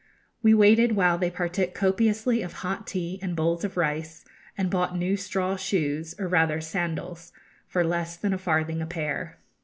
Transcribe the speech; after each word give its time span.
We 0.41 0.55
waited 0.55 0.93
while 0.93 1.19
they 1.19 1.29
partook 1.29 1.75
copiously 1.75 2.41
of 2.41 2.53
hot 2.65 2.87
tea 2.87 3.19
and 3.21 3.35
bowls 3.35 3.63
of 3.63 3.77
rice, 3.77 4.25
and 4.57 4.67
bought 4.71 4.97
new 4.97 5.15
straw 5.15 5.57
shoes, 5.57 6.15
or 6.17 6.27
rather 6.27 6.59
sandals, 6.59 7.31
for 7.67 7.83
less 7.83 8.17
than 8.17 8.33
a 8.33 8.39
farthing 8.39 8.81
a 8.81 8.87
pair. 8.87 9.37